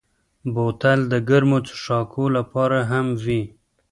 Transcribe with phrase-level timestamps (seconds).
[0.53, 3.41] بوتل د ګرمو څښاکو لپاره هم وي.